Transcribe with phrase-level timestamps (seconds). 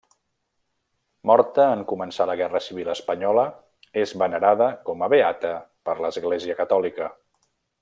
[1.31, 3.45] Morta en començar la Guerra Civil espanyola,
[4.05, 5.53] és venerada com a beata
[5.91, 7.13] per l'Església catòlica.